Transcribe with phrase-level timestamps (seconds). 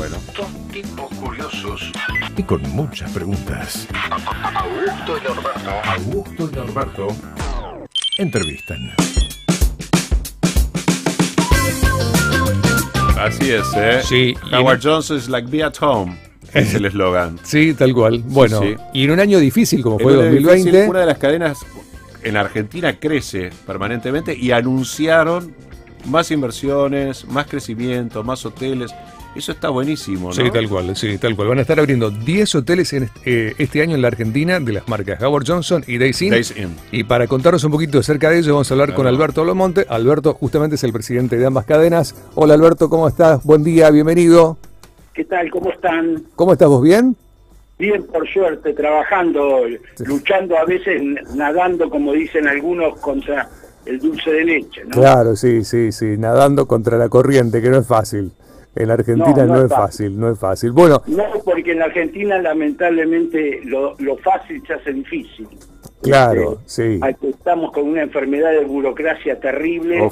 [0.00, 0.16] bueno.
[0.34, 1.92] Son tipos curiosos.
[2.34, 3.86] Y con muchas preguntas.
[4.54, 5.70] Augusto y Norberto.
[5.84, 7.06] Augusto y Norberto
[8.16, 8.78] entrevistan.
[13.18, 14.00] Así es, ¿eh?
[14.02, 16.16] Sí, Howard no- Johnson es like be at home.
[16.54, 17.38] Es el eslogan.
[17.42, 18.22] Sí, tal cual.
[18.24, 18.76] Bueno, sí.
[18.94, 21.18] y en un año difícil como fue En un año 2020, difícil, una de las
[21.18, 21.58] cadenas
[22.22, 25.54] en Argentina crece permanentemente y anunciaron
[26.06, 28.94] más inversiones, más crecimiento, más hoteles.
[29.34, 30.34] Eso está buenísimo, ¿no?
[30.34, 31.48] Sí, tal cual, sí, tal cual.
[31.48, 34.72] Van a estar abriendo 10 hoteles en este, eh, este año en la Argentina de
[34.72, 36.30] las marcas Howard Johnson y Days Inn.
[36.30, 36.74] Days Inn.
[36.90, 39.06] Y para contarnos un poquito acerca de ello, vamos a hablar con.
[39.06, 39.86] Alberto Lomonte.
[39.88, 42.14] Alberto justamente es el presidente de ambas cadenas.
[42.34, 43.44] Hola Alberto, ¿cómo estás?
[43.44, 44.56] Buen día, bienvenido.
[45.14, 45.48] ¿Qué tal?
[45.50, 46.24] ¿Cómo están?
[46.34, 46.82] ¿Cómo estás vos?
[46.82, 47.16] ¿Bien?
[47.78, 49.62] Bien, por suerte, trabajando,
[50.00, 51.00] luchando a veces,
[51.34, 53.48] nadando, como dicen algunos, contra
[53.86, 54.90] el dulce de leche, ¿no?
[54.90, 58.32] Claro, sí, sí, sí, nadando contra la corriente, que no es fácil.
[58.76, 60.70] En Argentina no, No, no es fácil, no es fácil.
[60.72, 65.48] Bueno, No, porque en la Argentina, lamentablemente, lo, lo fácil se hace difícil.
[66.02, 67.00] claro, Este, sí.
[67.28, 70.08] Estamos con una enfermedad de burocracia terrible.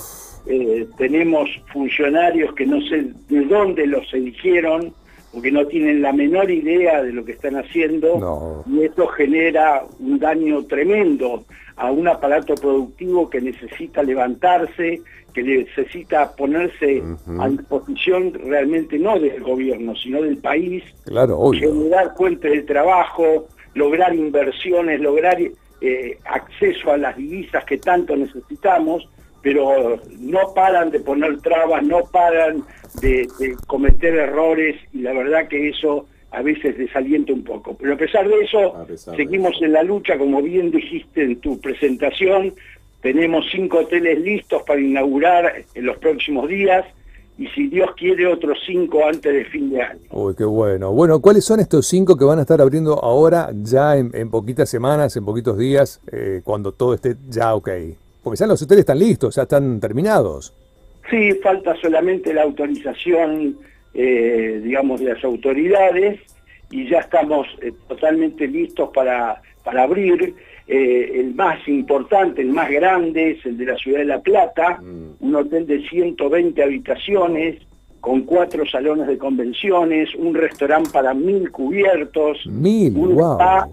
[0.47, 4.92] Eh, tenemos funcionarios que no sé de dónde los eligieron,
[5.33, 8.19] porque no tienen la menor idea de lo que están haciendo.
[8.19, 8.65] No.
[8.67, 11.45] Y esto genera un daño tremendo
[11.77, 15.01] a un aparato productivo que necesita levantarse,
[15.35, 17.03] que necesita ponerse
[17.39, 21.73] a disposición realmente no del gobierno, sino del país, Claro, obvio.
[21.73, 25.37] generar fuentes de trabajo, lograr inversiones, lograr
[25.81, 29.09] eh, acceso a las divisas que tanto necesitamos,
[29.42, 32.64] pero no paran de poner trabas, no paran
[33.00, 37.77] de, de cometer errores y la verdad que eso a veces desalienta un poco.
[37.78, 41.58] Pero a pesar de eso, de seguimos en la lucha, como bien dijiste en tu
[41.61, 42.53] presentación,
[43.00, 46.84] tenemos cinco hoteles listos para inaugurar en los próximos días
[47.39, 50.00] y si Dios quiere otros cinco antes de fin de año.
[50.11, 50.91] Uy, qué bueno.
[50.92, 54.69] Bueno, ¿cuáles son estos cinco que van a estar abriendo ahora, ya en, en poquitas
[54.69, 57.70] semanas, en poquitos días, eh, cuando todo esté ya ok?
[58.23, 60.52] Porque ya los hoteles están listos, ya están terminados.
[61.11, 63.56] Sí, falta solamente la autorización,
[63.95, 66.20] eh, digamos, de las autoridades
[66.70, 70.34] y ya estamos eh, totalmente listos para, para abrir.
[70.70, 74.78] Eh, el más importante, el más grande es el de la Ciudad de La Plata,
[74.83, 77.57] un hotel de 120 habitaciones
[78.01, 83.33] con cuatro salones de convenciones, un restaurante para mil cubiertos, Mil, un wow.
[83.33, 83.68] spa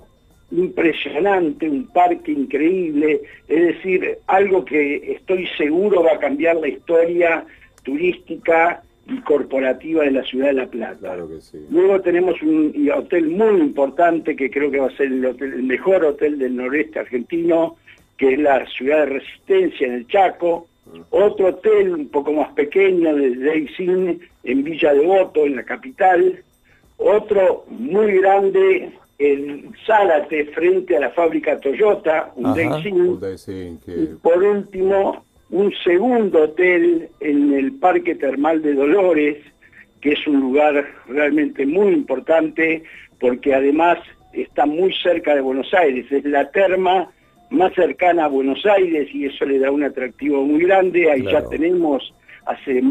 [0.57, 7.45] impresionante, un parque increíble, es decir, algo que estoy seguro va a cambiar la historia
[7.83, 10.97] turística y corporativa de la ciudad de La Plata.
[10.99, 11.59] Claro que sí.
[11.69, 15.63] Luego tenemos un hotel muy importante que creo que va a ser el, hotel- el
[15.63, 17.75] mejor hotel del noreste argentino,
[18.17, 20.67] que es la ciudad de Resistencia en el Chaco.
[21.11, 26.43] Otro hotel un poco más pequeño de Days Inn en Villa Devoto, en la capital.
[26.97, 35.23] Otro muy grande en Zárate, frente a la fábrica Toyota, un que- Y por último,
[35.51, 39.37] un segundo hotel en el Parque Termal de Dolores,
[40.01, 42.83] que es un lugar realmente muy importante
[43.19, 43.99] porque además
[44.33, 46.11] está muy cerca de Buenos Aires.
[46.11, 47.09] Es la terma
[47.51, 51.09] más cercana a Buenos Aires y eso le da un atractivo muy grande.
[51.09, 51.39] Ahí Claro.
[51.45, 52.13] ya tenemos
[52.45, 52.83] hace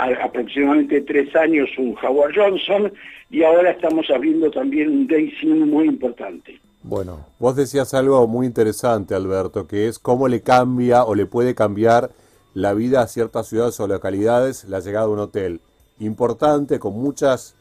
[0.00, 2.92] a- aproximadamente tres años un Howard Johnson
[3.30, 5.08] y ahora estamos abriendo también un
[5.42, 6.60] Inn muy importante.
[6.82, 11.54] Bueno, Vos decías algo muy interesante, Alberto, que es cómo le cambia o le puede
[11.54, 12.10] cambiar
[12.54, 15.60] la vida a ciertas ciudades o localidades la llegada de un hotel
[16.00, 17.54] importante, con muchas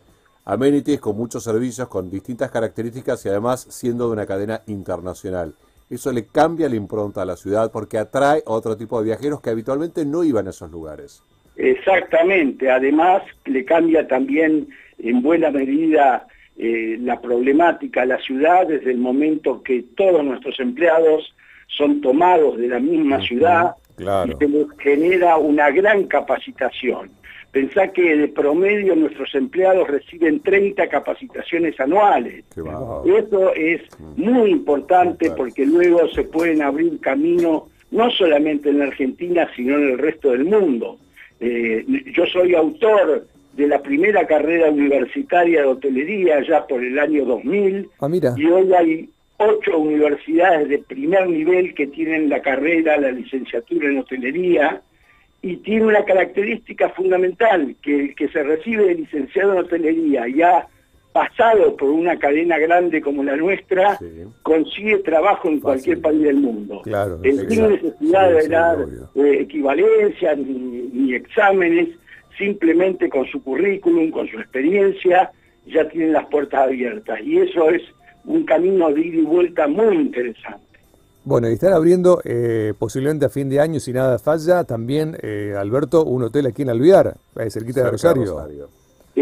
[0.46, 5.54] amenities, con muchos servicios, con distintas características y además siendo de una cadena internacional.
[5.90, 9.42] Eso le cambia la impronta a la ciudad porque atrae a otro tipo de viajeros
[9.42, 11.22] que habitualmente no iban a esos lugares.
[11.60, 16.26] Exactamente, además le cambia también en buena medida
[16.58, 21.36] eh, la problemática a la ciudad desde el momento que todos nuestros empleados
[21.68, 24.32] son tomados de la misma ciudad claro.
[24.32, 27.12] y se genera una gran capacitación.
[27.52, 32.46] Pensá que de promedio nuestros empleados reciben 30 capacitaciones anuales.
[32.56, 33.82] Eso es
[34.16, 39.90] muy importante porque luego se pueden abrir camino no solamente en la Argentina, sino en
[39.90, 41.00] el resto del mundo.
[41.40, 47.26] Eh, yo soy autor de la primera carrera universitaria de hotelería ya por el año
[47.26, 48.34] 2000 Ah, mira.
[48.38, 54.00] y hoy hay ocho universidades de primer nivel que tienen la carrera, la licenciatura en
[54.00, 54.82] hotelería
[55.42, 60.42] y tiene una característica fundamental, que el que se recibe de licenciado en hotelería y
[60.42, 60.68] ha
[61.14, 64.06] pasado por una cadena grande como la nuestra, Sí.
[64.44, 66.82] consigue trabajo en cualquier país del mundo.
[66.84, 68.78] Claro, Eh, sin necesidad Sí, de dar
[69.16, 71.90] eh, equivalencias ni, ni exámenes,
[72.38, 75.32] simplemente con su currículum, con su experiencia,
[75.68, 77.20] ya tienen las puertas abiertas.
[77.24, 77.82] Y eso es
[78.26, 80.66] un camino de ida y vuelta muy interesante.
[81.26, 85.54] Bueno, y están abriendo eh, posiblemente a fin de año, si nada falla, también, eh,
[85.58, 88.24] Alberto, un hotel aquí en Alvear, eh, cerquita Cerca de Rosario.
[88.26, 88.70] Rosario.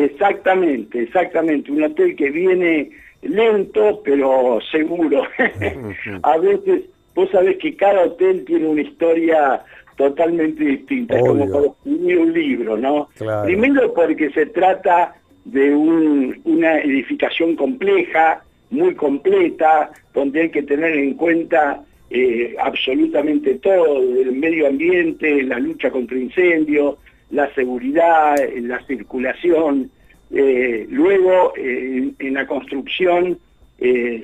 [0.06, 1.72] Exactamente, exactamente.
[1.72, 2.90] Un hotel que viene
[3.22, 5.24] lento, pero seguro.
[6.24, 6.84] a veces,
[7.16, 9.62] vos sabés que cada hotel tiene una historia
[9.96, 11.54] totalmente distinta, es como Obvio.
[11.54, 13.10] para escribir un libro, ¿no?
[13.18, 13.46] Claro.
[13.46, 15.16] Primero porque se trata
[15.46, 23.56] de un- una edificación compleja, muy completa, donde hay que tener en cuenta eh, absolutamente
[23.56, 26.96] todo, el medio ambiente, la lucha contra incendios,
[27.30, 29.92] la seguridad, la circulación.
[30.32, 33.38] Eh, luego, en, la construcción
[33.80, 34.24] eh,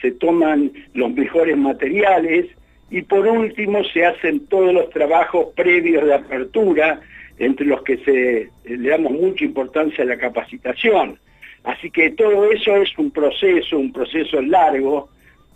[0.00, 2.46] se, toman los mejores materiales
[2.90, 7.00] y por último se hacen todos los trabajos previos de apertura,
[7.38, 11.18] entre los que se le damos mucha importancia a la capacitación.
[11.64, 15.08] Así que todo eso es un proceso, un proceso largo,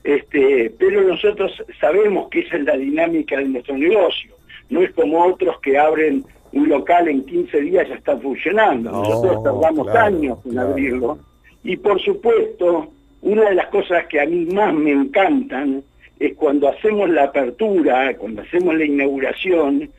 [0.03, 4.35] este, pero nosotros sabemos que esa es la dinámica de nuestro negocio.
[4.71, 8.91] No es como otros que abren un local en 15 días ya está funcionando.
[8.91, 10.69] No, Nosotros tardamos claro, años en claro.
[10.71, 11.19] abrirlo.
[11.65, 12.89] Y por supuesto,
[13.23, 15.83] una de las cosas que a mí más me encantan
[16.19, 19.91] es cuando hacemos la apertura, cuando hacemos la inauguración,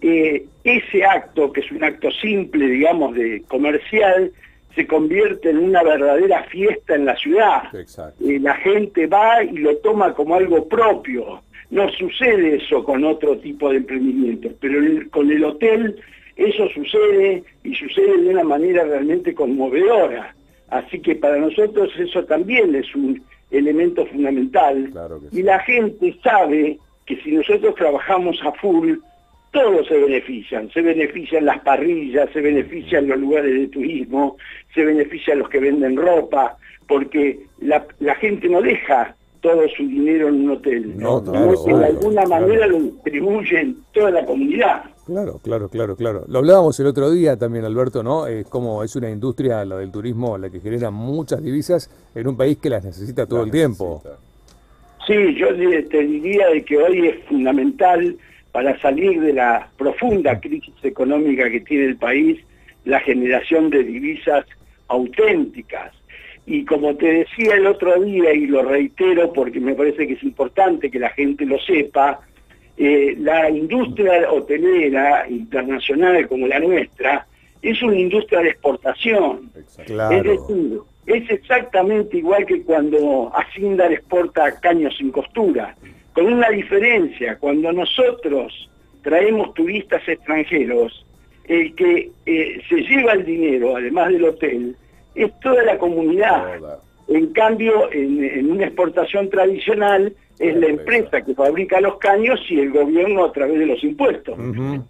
[0.00, 4.32] eh, ese acto, que es un acto simple, digamos, de comercial,
[4.74, 7.62] se convierte en una verdadera fiesta en la ciudad.
[7.74, 11.42] Eh, la gente va y lo toma como algo propio.
[11.70, 15.96] No sucede eso con otro tipo de emprendimientos, pero el- con el hotel
[16.36, 20.34] eso sucede y sucede de una manera realmente conmovedora.
[20.68, 24.88] Así que para nosotros eso también es un elemento fundamental.
[24.92, 25.42] Claro que y sí.
[25.42, 28.94] la gente sabe que si nosotros trabajamos a full,
[29.52, 34.36] todos se benefician, se benefician las parrillas, se benefician los lugares de turismo,
[34.74, 39.16] se benefician los que venden ropa, porque la, la gente no deja
[39.46, 42.46] todo su dinero en un hotel, No, claro, que de alguna claro.
[42.46, 44.82] manera lo distribuye en toda la comunidad.
[45.06, 46.24] Claro, claro, claro, claro.
[46.26, 48.26] Lo hablábamos el otro día también, Alberto, ¿no?
[48.26, 52.36] Es como es una industria, la del turismo, la que genera muchas divisas en un
[52.36, 54.02] país que las necesita todo el tiempo.
[54.02, 54.26] Necesita.
[55.06, 55.48] Sí, yo
[55.88, 58.16] te diría de que hoy es fundamental
[58.50, 62.40] para salir de la profunda crisis económica que tiene el país
[62.84, 64.44] la generación de divisas
[64.88, 65.92] auténticas.
[66.46, 70.22] Y como te decía el otro día, y lo reitero porque me parece que es
[70.22, 72.20] importante que la gente lo sepa,
[72.76, 77.26] eh, la industria hotelera internacional como la nuestra
[77.62, 79.50] es una industria de exportación.
[79.56, 79.92] Exacto.
[79.92, 80.16] Claro.
[80.16, 85.74] Es decir, es exactamente igual que cuando Asindar exporta caños sin costura,
[86.12, 88.70] con una diferencia, cuando nosotros
[89.02, 91.04] traemos turistas extranjeros,
[91.44, 94.76] el que eh, se lleva el dinero, además del hotel,
[95.16, 96.60] es toda la comunidad.
[97.08, 102.60] En cambio, en, en una exportación tradicional es la empresa que fabrica los caños y
[102.60, 104.38] el gobierno a través de los impuestos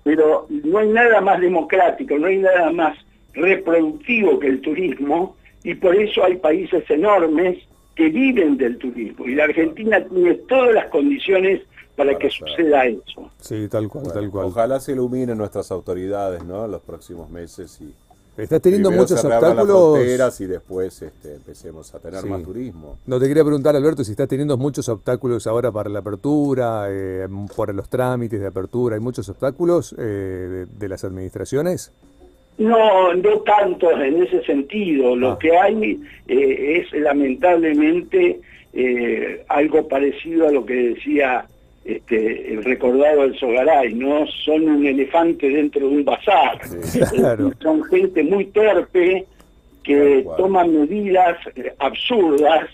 [0.02, 2.98] pero no hay nada más democrático, no hay nada más
[3.32, 7.58] reproductivo que el turismo y por eso hay países enormes
[7.94, 11.62] que viven del turismo y la Argentina tiene todas las condiciones
[11.96, 13.30] para Para que suceda eso.
[13.38, 14.46] Sí, tal cual, Bueno, tal cual.
[14.48, 16.66] Ojalá se iluminen nuestras autoridades, ¿no?
[16.66, 17.94] En los próximos meses y
[18.36, 19.94] Estás teniendo primero muchos las obstáculos.
[19.96, 22.28] fronteras y después este, empecemos a tener Sí.
[22.28, 22.98] más turismo.
[23.06, 27.26] No te quería preguntar, Alberto, si estás teniendo muchos obstáculos ahora para la apertura, eh,
[27.54, 28.96] por los trámites de apertura.
[28.96, 31.92] ¿Hay muchos obstáculos eh, de, de las administraciones?
[32.58, 35.14] No, no tanto en ese sentido.
[35.16, 35.38] Lo Ah.
[35.38, 38.40] que hay eh, es lamentablemente
[38.72, 41.46] eh, algo parecido a lo que decía
[41.86, 44.26] este, el recordado El Sogaray, ¿no?
[44.44, 46.58] Son un elefante dentro de un bazar.
[47.12, 47.48] Claro.
[47.48, 49.24] Eh, Son gente muy torpe
[49.84, 52.68] que toma medidas eh, absurdas.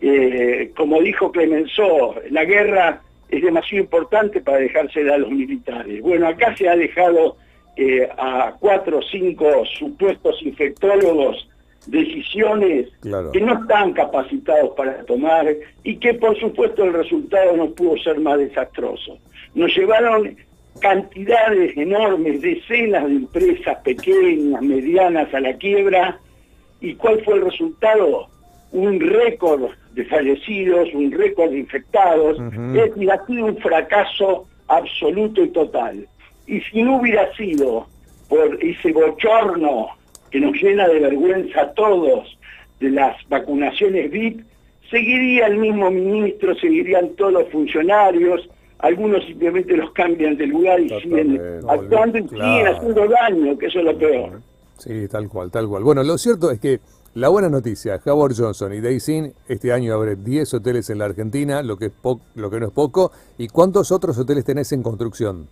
[0.00, 6.02] Eh, como dijo Clemenceau, la guerra es demasiado importante para dejársela a los militares.
[6.02, 7.36] Bueno, acá se ha dejado
[7.76, 11.48] eh, a cuatro o cinco supuestos infectólogos
[11.86, 13.32] decisiones Claro.
[13.32, 15.46] que no están capacitados para tomar
[15.82, 19.18] y que por supuesto el resultado no pudo ser más desastroso.
[19.54, 20.36] Nos llevaron
[20.80, 26.20] cantidades enormes, decenas de empresas pequeñas, medianas a la quiebra
[26.84, 28.28] ¿Y cuál fue el resultado?
[28.72, 32.38] Un récord de fallecidos, un récord de infectados.
[32.52, 36.06] Es decir, ha sido un fracaso absoluto y total.
[36.46, 37.86] Y si no hubiera sido
[38.28, 39.88] por ese bochorno
[40.34, 42.26] que nos llena de vergüenza a todos
[42.80, 44.40] de las vacunaciones VIP,
[44.90, 48.40] seguiría el mismo ministro, seguirían todos los funcionarios
[48.80, 52.52] algunos simplemente los cambian de lugar y siguen actuando y Claro.
[52.52, 54.40] siguen haciendo daño, que eso es lo peor.
[54.76, 55.84] Sí, tal cual, tal cual.
[55.84, 56.80] Bueno, lo cierto es que
[57.14, 61.62] la buena noticia, Howard Johnson y Daysin este año abre 10 hoteles en la Argentina,
[61.62, 61.92] lo que, es
[62.34, 63.12] lo que no es poco.
[63.38, 65.46] ¿Y cuántos otros hoteles tenés en construcción?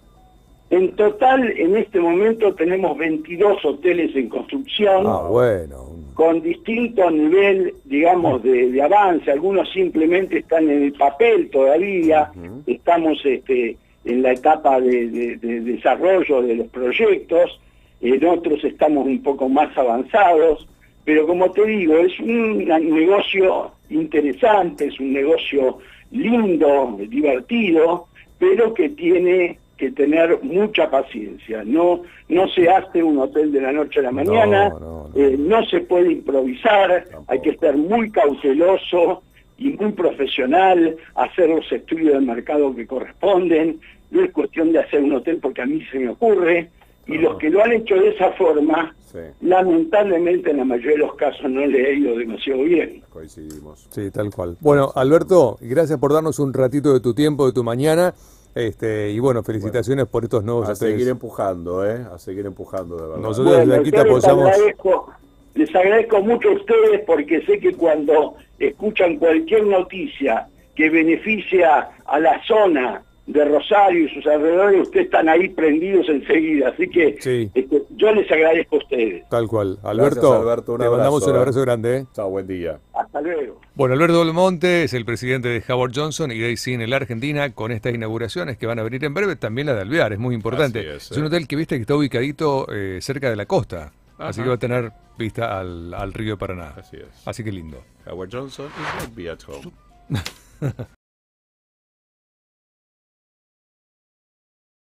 [0.72, 5.04] En total, en este momento tenemos 22 hoteles en construcción.
[5.06, 5.76] Ah, bueno.
[6.14, 9.30] con distinto nivel, digamos, de, de avance.
[9.30, 12.30] Algunos simplemente están en el papel todavía.
[12.66, 17.58] Estamos este, en la etapa de, de- de desarrollo de los proyectos.
[18.00, 20.66] En otros estamos un poco más avanzados.
[21.04, 25.78] Pero como te digo, es un negocio interesante, es un negocio
[26.12, 28.06] lindo, divertido,
[28.38, 31.64] pero que tiene que tener mucha paciencia.
[31.64, 35.10] No, no se hace un hotel de la noche a la mañana, no, no.
[35.16, 39.22] eh, no se puede improvisar, hay que estar muy cauteloso
[39.58, 43.80] y muy profesional, hacer los estudios del mercado que corresponden.
[44.12, 46.70] No es cuestión de hacer un hotel porque a mí se me ocurre.
[47.08, 50.98] Y los que lo han hecho de esa forma, Sí, lamentablemente en la mayoría de
[50.98, 53.02] los casos no le ha ido demasiado bien.
[53.10, 53.86] coincidimos.
[53.90, 54.56] Sí, tal cual.
[54.60, 58.14] Bueno, Alberto, gracias por darnos un ratito de tu tiempo, de tu mañana.
[58.54, 62.04] Este, y bueno, felicitaciones por estos nuevos A seguir empujando, ¿eh?
[62.12, 63.16] A seguir empujando, de verdad.
[63.16, 64.46] Nosotros- desde aquí te yo les apoyamos.
[64.52, 65.10] agradezco,
[65.54, 72.18] les agradezco mucho a ustedes porque sé que cuando escuchan cualquier noticia que beneficia a
[72.18, 76.70] la zona de Rosario y sus alrededores, ustedes están ahí prendidos enseguida.
[76.70, 77.50] Así que Sí.
[77.54, 79.28] este, yo les agradezco a ustedes.
[79.28, 79.78] Tal cual.
[79.84, 81.38] Alberto, Alberto, un te mandamos abrazo, un eh.
[81.38, 81.96] abrazo grande.
[81.98, 82.06] ¿eh?
[82.14, 82.80] Chao, buen día.
[82.94, 83.60] Hasta luego.
[83.74, 87.70] Bueno, Alberto Belmonte es el presidente de Howard Johnson y Daisy en la Argentina con
[87.70, 89.36] estas inauguraciones que van a venir en breve.
[89.36, 90.96] También la de Alvear, es muy importante.
[90.96, 91.26] Es, es un eh.
[91.28, 93.92] hotel que viste que está ubicadito eh, cerca de la costa.
[94.18, 96.74] Así que va a tener vista al, al río Paraná.
[96.76, 97.26] Así es.
[97.26, 97.82] Así que lindo.
[98.06, 99.72] Howard Johnson is not be at home.